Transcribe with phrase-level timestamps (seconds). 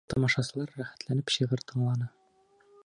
[0.11, 2.11] Тамашасылар рәхәтләнеп шиғыр тыңланы.